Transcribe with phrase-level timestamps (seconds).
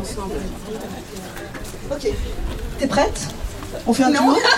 [0.00, 0.34] ensemble.
[1.90, 2.08] Ok.
[2.78, 3.28] T'es prête?
[3.86, 4.38] On fait un tour?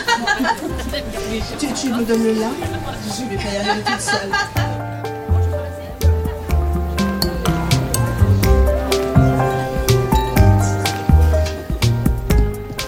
[1.59, 2.49] Tu, tu me donnes le là
[3.05, 4.31] Je vais pas y aller toute seule.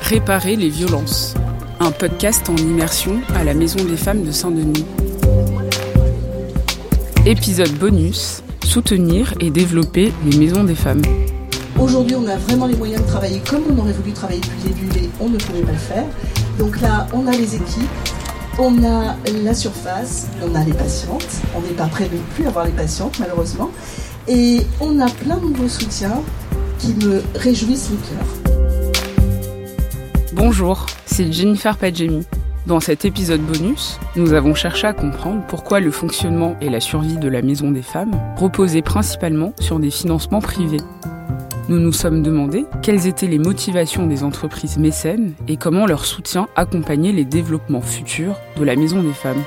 [0.02, 1.34] Réparer les violences.
[1.80, 4.84] Un podcast en immersion à la Maison des femmes de Saint-Denis.
[7.24, 11.02] Épisode bonus soutenir et développer les maisons des femmes.
[11.78, 14.74] Aujourd'hui, on a vraiment les moyens de travailler comme on aurait voulu travailler depuis le
[14.74, 16.04] début, mais on ne pouvait pas le faire.
[16.58, 17.90] Donc là, on a les équipes,
[18.58, 19.14] on a
[19.44, 21.42] la surface, on a les patientes.
[21.54, 23.70] On n'est pas prêt de plus avoir les patientes, malheureusement.
[24.26, 26.22] Et on a plein de nouveaux soutiens
[26.78, 28.26] qui me réjouissent le cœur.
[30.32, 32.26] Bonjour, c'est Jennifer Padjemi.
[32.66, 37.18] Dans cet épisode bonus, nous avons cherché à comprendre pourquoi le fonctionnement et la survie
[37.18, 40.80] de la Maison des Femmes reposaient principalement sur des financements privés.
[41.68, 46.46] Nous nous sommes demandé quelles étaient les motivations des entreprises mécènes et comment leur soutien
[46.54, 49.42] accompagnait les développements futurs de la Maison des Femmes.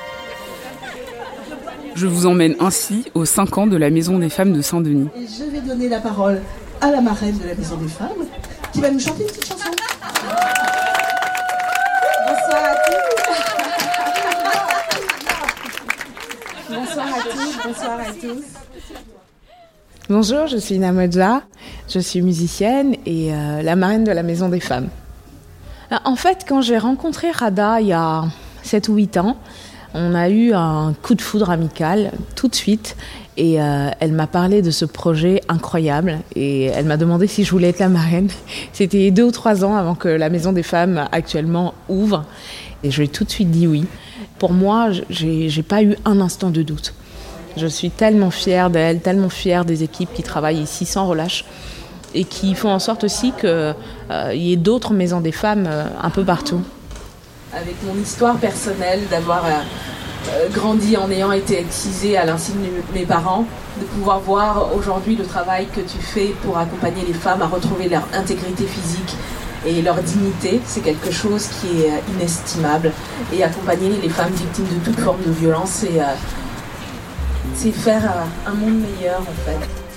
[1.95, 5.08] Je vous emmène ainsi aux 5 ans de la Maison des Femmes de Saint-Denis.
[5.16, 6.41] Et je vais donner la parole
[6.81, 8.25] à la marraine de la Maison des Femmes
[8.73, 9.69] qui va nous chanter une petite chanson.
[12.27, 13.09] Bonsoir à tous.
[16.69, 18.43] Bonsoir à tous, bonsoir à tous.
[20.09, 21.43] Bonjour, je suis Namodja,
[21.89, 24.89] je suis musicienne et euh, la marraine de la Maison des Femmes.
[25.91, 28.25] Ah, En fait, quand j'ai rencontré Rada il y a
[28.63, 29.37] 7 ou 8 ans,
[29.95, 32.95] on a eu un coup de foudre amical tout de suite
[33.37, 37.49] et euh, elle m'a parlé de ce projet incroyable et elle m'a demandé si je
[37.49, 38.29] voulais être la marraine.
[38.73, 42.25] C'était deux ou trois ans avant que la Maison des Femmes actuellement ouvre
[42.83, 43.85] et je lui ai tout de suite dit oui.
[44.37, 46.93] Pour moi, j'ai pas eu un instant de doute.
[47.57, 51.43] Je suis tellement fière d'elle, tellement fière des équipes qui travaillent ici sans relâche
[52.13, 53.75] et qui font en sorte aussi qu'il
[54.33, 56.61] y ait d'autres maisons des femmes euh, un peu partout.
[57.53, 59.49] avec mon histoire personnelle d'avoir euh,
[60.30, 63.45] euh, grandi en ayant été excisée à l'insigne de mes parents,
[63.80, 67.89] de pouvoir voir aujourd'hui le travail que tu fais pour accompagner les femmes à retrouver
[67.89, 69.15] leur intégrité physique
[69.65, 72.91] et leur dignité, c'est quelque chose qui est euh, inestimable.
[73.33, 78.53] Et accompagner les femmes victimes de toute forme de violence, c'est euh, faire euh, un
[78.53, 79.89] monde meilleur en fait.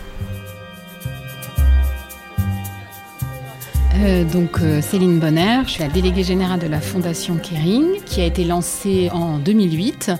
[3.95, 8.23] Euh, donc euh, Céline Bonner, je suis la déléguée générale de la fondation Kering, qui
[8.23, 10.11] a été lancée en 2008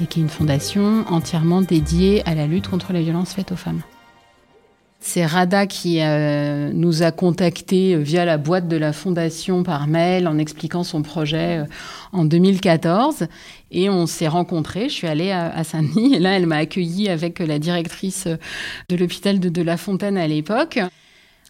[0.00, 3.56] et qui est une fondation entièrement dédiée à la lutte contre les violences faites aux
[3.56, 3.82] femmes.
[5.00, 10.26] C'est Rada qui euh, nous a contactés via la boîte de la fondation par mail
[10.26, 11.64] en expliquant son projet euh,
[12.12, 13.26] en 2014
[13.70, 14.88] et on s'est rencontrés.
[14.88, 18.28] Je suis allée à, à Saint-Denis et là elle m'a accueillie avec la directrice
[18.88, 20.80] de l'hôpital de, de La Fontaine à l'époque.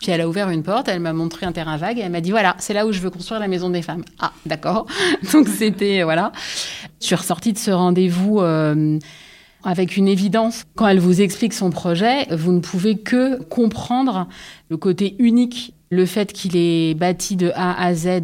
[0.00, 2.22] Puis elle a ouvert une porte, elle m'a montré un terrain vague et elle m'a
[2.22, 4.02] dit voilà, c'est là où je veux construire la maison des femmes.
[4.18, 4.86] Ah, d'accord.
[5.32, 6.32] Donc c'était voilà.
[7.00, 8.98] Je suis ressortie de ce rendez-vous euh,
[9.62, 10.64] avec une évidence.
[10.74, 14.26] Quand elle vous explique son projet, vous ne pouvez que comprendre
[14.70, 18.22] le côté unique, le fait qu'il est bâti de A à Z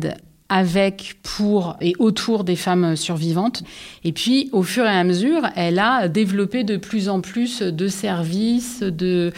[0.49, 3.63] avec, pour et autour des femmes survivantes.
[4.05, 7.89] Et puis, au fur et à mesure, elle a développé de plus en plus de
[7.89, 9.33] services, de,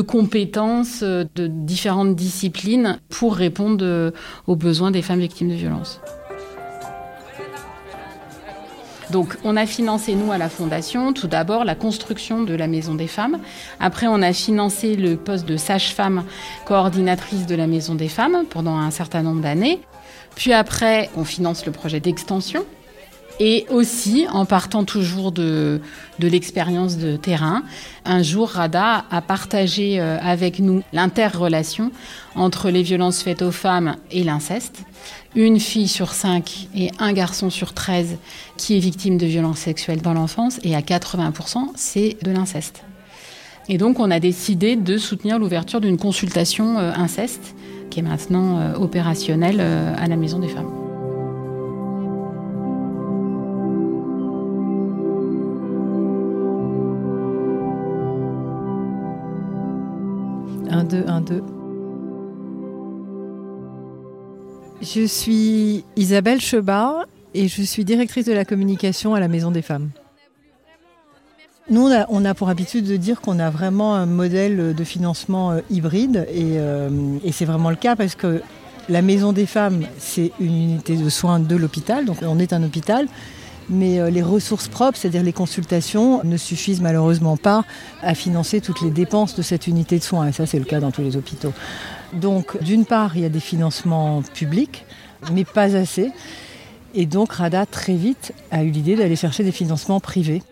[0.00, 4.12] compétences, de différentes disciplines pour répondre
[4.46, 6.00] aux besoins des femmes victimes de violences.
[9.12, 12.94] Donc, on a financé, nous, à la Fondation, tout d'abord la construction de la Maison
[12.94, 13.38] des Femmes.
[13.78, 16.24] Après, on a financé le poste de sage-femme
[16.64, 19.80] coordinatrice de la Maison des Femmes pendant un certain nombre d'années.
[20.34, 22.64] Puis après, on finance le projet d'extension.
[23.40, 25.80] Et aussi, en partant toujours de,
[26.20, 27.64] l'expérience de terrain,
[28.04, 31.90] un jour, Rada a partagé euh, avec nous l'interrelation
[32.34, 34.84] entre les violences faites aux femmes et l'inceste.
[35.34, 38.18] Une fille sur cinq et un garçon sur 13
[38.58, 42.84] qui est victime de violences sexuelles dans l'enfance, et à 80%, c'est de l'inceste.
[43.68, 47.54] Et donc, on a décidé de soutenir l'ouverture d'une consultation euh, inceste
[47.92, 50.70] qui est maintenant euh, opérationnelle euh, à la Maison des Femmes.
[60.70, 61.42] Un, deux, un, deux.
[64.80, 67.04] Je suis Isabelle Chebard
[67.34, 69.90] et je suis directrice de la communication à la Maison des Femmes.
[71.72, 75.60] Nous, on a, pour habitude de dire qu'on a vraiment un modèle de financement euh,
[75.70, 76.90] hybride et, euh,
[77.24, 78.42] et c'est vraiment le cas parce que
[78.90, 82.62] la Maison des Femmes, c'est une unité de soins de l'hôpital, donc on est un
[82.62, 83.08] hôpital,
[83.70, 87.64] mais euh, les ressources propres, c'est-à-dire les consultations, ne suffisent malheureusement pas
[88.02, 90.28] à financer toutes les dépenses de cette unité de soins.
[90.28, 91.54] Et ça, c'est le cas dans tous les hôpitaux.
[92.12, 94.84] Donc, d'une part, il y a des financements publics,
[95.32, 96.10] mais pas assez.
[96.94, 100.42] Et donc, RADA, très vite, a eu l'idée d'aller chercher des financements privés.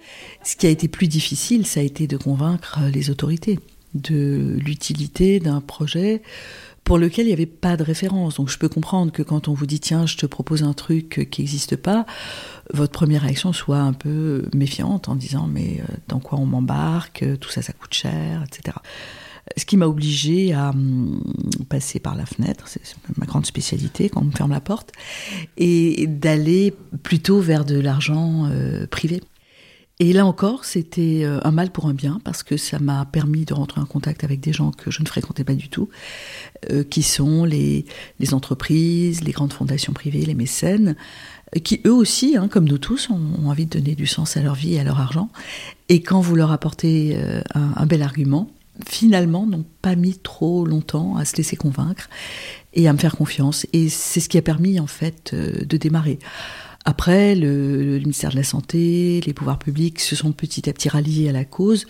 [0.43, 3.59] Ce qui a été plus difficile, ça a été de convaincre les autorités
[3.95, 6.23] de l'utilité d'un projet
[6.85, 8.37] pour lequel il n'y avait pas de référence.
[8.37, 11.29] Donc je peux comprendre que quand on vous dit tiens, je te propose un truc
[11.31, 12.07] qui n'existe pas,
[12.73, 17.25] votre première réaction soit un peu méfiante en disant mais euh, dans quoi on m'embarque,
[17.41, 18.77] tout ça ça coûte cher, etc.
[19.57, 21.23] Ce qui m'a obligé à hum,
[21.69, 22.83] passer par la fenêtre, c'est
[23.17, 24.93] ma grande spécialité quand on me ferme la porte,
[25.57, 29.21] et d'aller plutôt vers de l'argent euh, privé.
[30.03, 33.45] Et là encore, c'était euh, un mal pour un bien parce que ça m'a permis
[33.45, 35.91] de rentrer en contact avec des gens que je ne fréquentais pas du tout,
[36.71, 37.85] euh, qui sont les,
[38.33, 40.97] entreprises, les grandes fondations privées, les mécènes,
[41.65, 44.55] qui eux aussi, hein, comme nous tous, ont, envie de donner du sens à leur
[44.55, 45.29] vie et à leur argent.
[45.91, 47.19] Et quand vous leur apportez
[47.55, 48.49] un bel argument,
[48.89, 52.09] finalement, n'ont pas mis trop longtemps à se laisser convaincre
[52.75, 53.67] et à me faire confiance.
[53.73, 56.19] Et c'est ce qui a permis en fait de démarrer.
[56.87, 61.29] Après, le, ministère de la Santé, les pouvoirs publics se sont petit à petit ralliés
[61.29, 61.87] à la cause.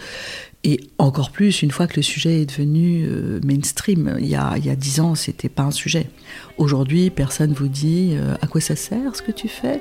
[0.64, 4.58] Et encore plus, une fois que le sujet est devenu euh, mainstream, il y a
[4.76, 6.10] dix ans, c'était pas un sujet.
[6.58, 9.81] Aujourd'hui, personne vous dit euh, à quoi ça sert ce que tu fais?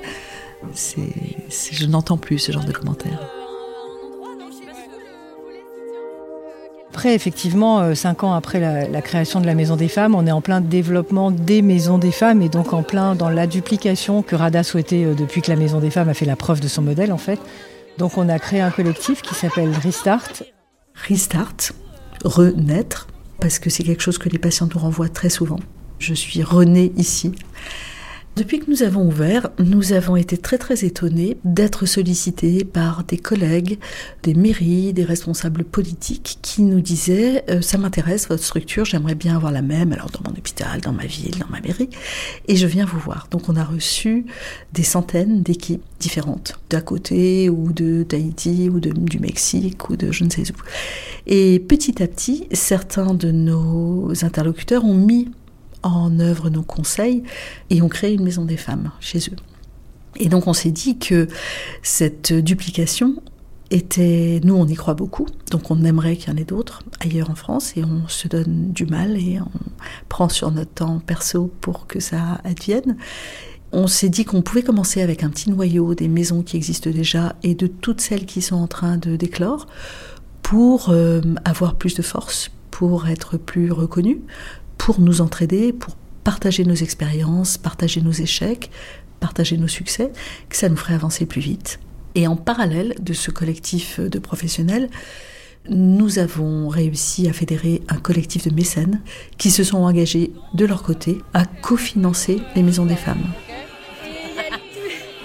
[0.74, 3.39] je n'entends plus ce genre de commentaires.
[7.00, 10.32] Après, effectivement, euh, cinq ans après la, création de la Maison des Femmes, on est
[10.32, 14.36] en plein développement des maisons des femmes et donc en plein dans la duplication que
[14.36, 16.82] Rada souhaitait euh, depuis que la Maison des Femmes a fait la preuve de son
[16.82, 17.40] modèle, en fait.
[17.96, 20.42] Donc on a créé un collectif qui s'appelle Restart.
[21.08, 21.72] Restart,
[22.22, 23.06] renaître,
[23.40, 25.60] parce que c'est quelque chose que les patients nous renvoient très souvent.
[26.00, 27.32] Je suis renée ici.
[28.36, 33.18] Depuis que nous avons ouvert, nous avons été très très étonnés d'être sollicités par des
[33.18, 33.78] collègues,
[34.22, 39.34] des mairies, des responsables politiques qui nous disaient euh, ça m'intéresse votre structure, j'aimerais bien
[39.34, 41.90] avoir la même alors dans mon hôpital, dans ma ville, dans ma mairie
[42.46, 43.26] et je viens vous voir.
[43.30, 44.26] Donc on a reçu
[44.72, 50.12] des centaines d'équipes différentes d'à côté ou de d'Haïti ou de, du Mexique ou de
[50.12, 50.56] je ne sais où.
[51.26, 55.28] Et petit à petit, certains de nos interlocuteurs ont mis
[55.82, 57.22] en œuvre nos conseils
[57.70, 59.36] et ont créé une maison des femmes chez eux.
[60.16, 61.28] Et donc on s'est dit que
[61.82, 63.22] cette duplication
[63.70, 67.30] était, nous on y croit beaucoup, donc on aimerait qu'il y en ait d'autres ailleurs
[67.30, 69.50] en France et on se donne du mal et on
[70.08, 72.96] prend sur notre temps perso pour que ça advienne.
[73.72, 77.36] On s'est dit qu'on pouvait commencer avec un petit noyau des maisons qui existent déjà
[77.44, 79.68] et de toutes celles qui sont en train de déclore
[80.42, 84.18] pour euh, avoir plus de force, pour être plus reconnus,
[84.80, 85.94] pour nous entraider, pour
[86.24, 88.70] partager nos expériences, partager nos échecs,
[89.20, 90.10] partager nos succès,
[90.48, 91.80] que ça nous ferait avancer plus vite.
[92.14, 94.88] Et en parallèle de ce collectif de professionnels,
[95.68, 99.02] nous avons réussi à fédérer un collectif de mécènes
[99.36, 103.26] qui se sont engagés de leur côté à cofinancer les maisons des femmes.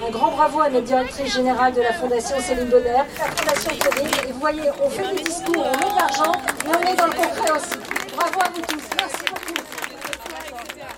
[0.06, 4.28] Un grand bravo à notre directrice générale de la Fondation Céline Bonner, la Fondation Kering.
[4.28, 6.34] Et vous voyez, on fait des discours, on met de l'argent,
[6.66, 7.95] mais on est dans le concret aussi.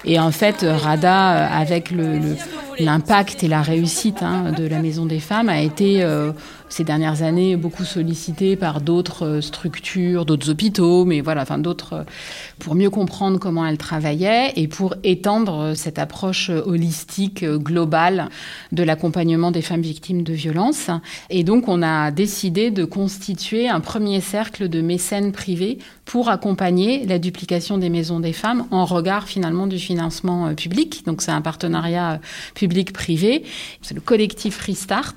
[0.05, 1.91] Et en fait, Rada, euh, avec
[2.79, 6.31] l'impact et la réussite hein, de la Maison des Femmes, a été euh,
[6.69, 11.93] ces dernières années beaucoup sollicité par d'autres euh, structures, d'autres hôpitaux, mais voilà, enfin d'autres,
[11.93, 12.03] euh,
[12.59, 18.29] pour mieux comprendre comment elle travaillait et pour étendre euh, cette approche holistique, globale
[18.71, 20.89] de l'accompagnement des femmes victimes de violences.
[21.29, 27.05] Et donc, on a décidé de constituer un premier cercle de mécènes privés pour accompagner
[27.05, 31.03] la duplication des maisons des femmes en regard finalement du financement public.
[31.05, 32.19] Donc, c'est un partenariat
[32.55, 33.43] public-privé.
[33.81, 35.15] C'est le collectif Restart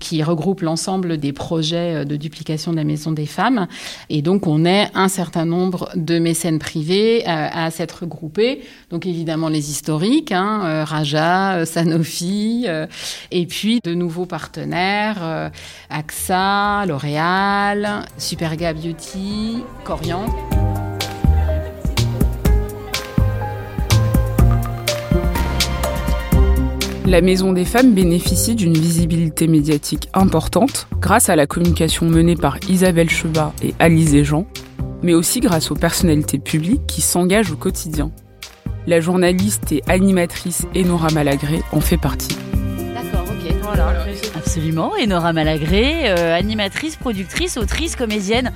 [0.00, 3.68] qui regroupe l'ensemble des projets euh, de duplication de la Maison des Femmes.
[4.08, 8.62] Et donc, on est un certain nombre de mécènes privés euh, à, s'être regroupés.
[8.90, 12.66] Donc, évidemment, les historiques, hein, euh, Raja, Sanofi,
[13.30, 15.50] et puis de nouveaux partenaires,
[15.90, 20.26] AXA, L'Oréal, Superga Beauty, Corian.
[27.10, 32.58] La Maison des Femmes bénéficie d'une visibilité médiatique importante grâce à la communication menée par
[32.68, 34.46] Isabelle Chebat et Alizé Jean,
[35.02, 38.12] mais aussi grâce aux personnalités publiques qui s'engagent au quotidien.
[38.86, 42.36] La journaliste et animatrice Enora Malagré en fait partie.
[42.94, 43.54] D'accord, ok.
[43.60, 44.06] Voilà.
[44.36, 44.92] Absolument.
[45.02, 48.52] Enora Malagré, euh, animatrice, productrice, autrice, comédienne.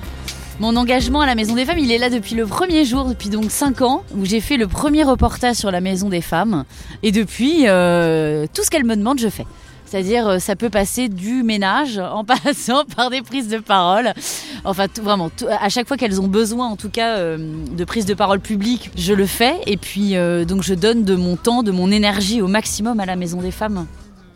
[0.61, 3.27] Mon engagement à la Maison des Femmes, il est là depuis le premier jour, depuis
[3.27, 6.63] donc 5 ans, où j'ai fait le premier reportage sur la Maison des Femmes.
[7.03, 9.45] Et depuis, euh, tout ce qu'elle me demande, je fais.
[9.85, 14.13] C'est-à-dire, euh, ça peut passer du ménage en passant par des prises de parole.
[14.63, 17.37] Enfin, vraiment, à chaque fois qu'elles ont besoin, en tout cas, euh,
[17.75, 19.55] de prises de parole publiques, je le fais.
[19.67, 20.15] Et puis,
[20.47, 23.51] donc, je donne de mon temps, de mon énergie au maximum à la Maison des
[23.51, 23.87] Femmes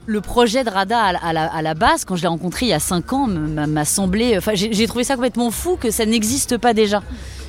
[0.09, 3.13] le projet de Rada à la, base, quand je l'ai rencontré il y a 5
[3.13, 4.35] ans, m'a semblé.
[4.35, 7.03] Enfin, j'ai trouvé ça complètement fou que ça n'existe pas déjà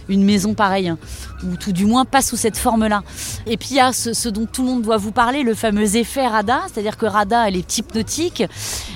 [0.08, 0.98] une maison pareille, hein,
[1.44, 3.02] ou tout du moins pas sous cette forme-là.
[3.46, 5.96] Et puis il y a ce, dont tout le monde doit vous parler, le fameux
[5.96, 8.42] effet Rada, c'est-à-dire que Rada, elle est hypnotique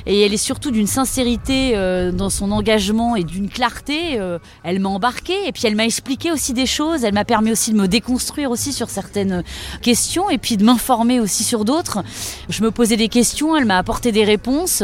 [0.06, 4.18] et elle est surtout d'une sincérité euh, dans son engagement et d'une clarté.
[4.18, 7.52] Euh, elle m'a embarqué et puis elle m'a expliqué aussi des choses, elle m'a permis
[7.52, 9.42] aussi de me déconstruire aussi sur certaines
[9.82, 12.02] questions et puis de m'informer aussi sur d'autres.
[12.49, 14.82] Je me posais des questions, elle m'a apporté des réponses.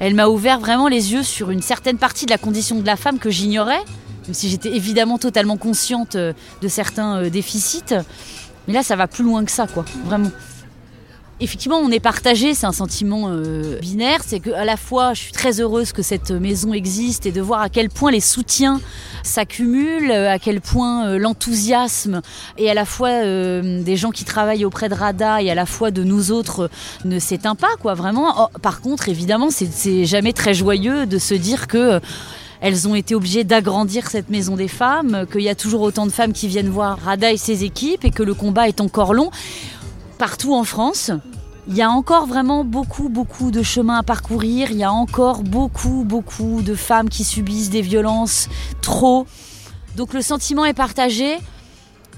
[0.00, 2.96] Elle m'a ouvert vraiment les yeux sur une certaine partie de la condition de la
[2.96, 3.82] femme que j'ignorais
[4.24, 7.94] même si j'étais évidemment totalement consciente euh, de certains euh, déficits.
[8.68, 10.30] Mais là, ça va plus loin que ça, quoi, vraiment.
[11.40, 15.32] Effectivement, on est partagé, c'est un sentiment euh, binaire, c'est qu'à la fois, je suis
[15.32, 18.80] très heureuse que cette maison existe et de voir à quel point les soutiens
[19.24, 22.22] s'accumulent, à quel point l'enthousiasme
[22.58, 25.90] et à la fois des gens qui travaillent auprès de RADA et à la fois
[25.90, 26.70] de nous autres
[27.04, 28.34] ne s'éteint pas, quoi, vraiment.
[28.38, 32.00] Oh, par contre, évidemment, c'est jamais très joyeux de se dire que
[32.62, 36.12] elles ont été obligées d'agrandir cette maison des femmes, qu'il y a toujours autant de
[36.12, 39.30] femmes qui viennent voir Rada et ses équipes et que le combat est encore long.
[40.16, 41.10] Partout en France,
[41.66, 44.70] il y a encore vraiment beaucoup, beaucoup de chemin à parcourir.
[44.70, 48.48] Il y a encore beaucoup, beaucoup de femmes qui subissent des violences
[48.80, 49.26] trop.
[49.96, 51.38] Donc le sentiment est partagé.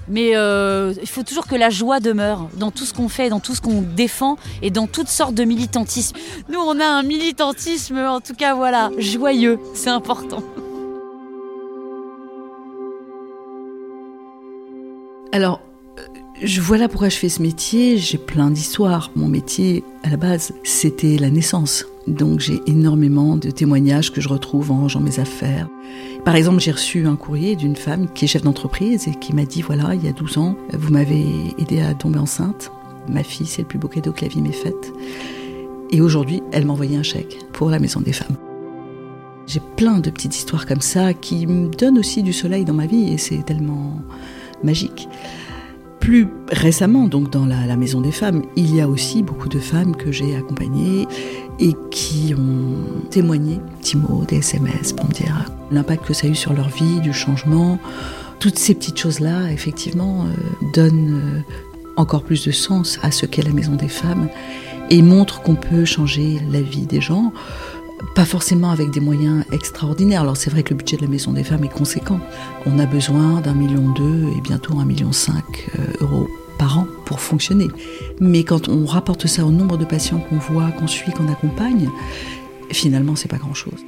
[0.08, 3.40] Mais euh, il faut toujours que la joie demeure dans tout ce qu'on fait, dans
[3.40, 6.16] tout ce qu'on défend et dans toutes sortes de militantisme.
[6.50, 10.42] Nous, on a un militantisme, en tout cas, voilà, joyeux, c'est important.
[15.32, 15.60] Alors,
[15.98, 16.02] euh,
[16.42, 17.98] je voilà pourquoi je fais ce métier.
[17.98, 19.10] J'ai plein d'histoires.
[19.16, 21.86] Mon métier, à la base, c'était la naissance.
[22.06, 25.68] Donc j'ai énormément de témoignages que je retrouve en rangeant mes affaires.
[26.24, 29.44] Par exemple, j'ai reçu un courrier d'une femme qui est chef d'entreprise et qui m'a
[29.44, 31.24] dit, voilà, il y a 12 ans, vous m'avez
[31.58, 32.70] aidé à tomber enceinte.
[33.08, 34.92] Ma fille, c'est le plus beau cadeau que la vie m'ait fait.
[35.90, 38.36] Et aujourd'hui, elle m'a envoyé un chèque pour la Maison des Femmes.
[39.46, 42.86] J'ai plein de petites histoires comme ça qui me donnent aussi du soleil dans ma
[42.86, 44.00] vie et c'est tellement
[44.62, 45.08] magique.
[46.04, 49.96] Plus récemment, donc dans la, Maison des Femmes, il y a aussi beaucoup de femmes
[49.96, 51.08] que j'ai accompagnées
[51.58, 56.30] et qui ont témoigné, petits mots, des SMS pour me dire l'impact que ça a
[56.30, 57.78] eu sur leur vie, du changement.
[58.38, 61.54] Toutes ces petites choses-là, effectivement, euh, donnent euh,
[61.96, 64.28] encore plus de sens à ce qu'est la Maison des Femmes
[64.90, 67.32] et montrent qu'on peut changer la vie des gens
[68.14, 70.22] pas forcément avec des moyens extraordinaires.
[70.22, 72.20] Alors c'est vrai que le budget de la Maison des Femmes est conséquent.
[72.66, 76.86] On a besoin d'un million deux et bientôt un million cinq euh, euros par an
[77.04, 77.68] pour fonctionner.
[78.20, 81.88] Mais quand on rapporte ça au nombre de patients qu'on voit, qu'on suit, qu'on accompagne,
[82.70, 83.84] finalement c'est pas grand-chose.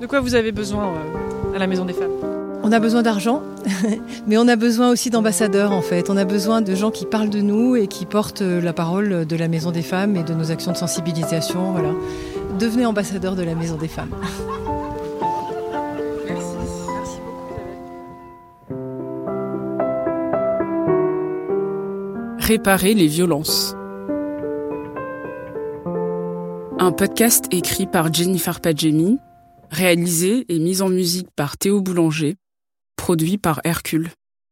[0.00, 2.29] De quoi vous avez besoin euh, à la Maison des Femmes?
[2.62, 3.42] On a besoin d'argent,
[4.26, 6.10] mais on a besoin aussi d'ambassadeurs en fait.
[6.10, 9.36] On a besoin de gens qui parlent de nous et qui portent la parole de
[9.36, 11.72] la Maison des Femmes et de nos actions de sensibilisation.
[11.72, 11.92] Voilà.
[12.58, 14.14] Devenez ambassadeur de la Maison des Femmes.
[22.38, 23.76] Réparer les violences.
[26.78, 29.18] Un podcast écrit par Jennifer Padjemi,
[29.70, 32.36] réalisé et mis en musique par Théo Boulanger
[33.10, 34.10] produit par Hercule.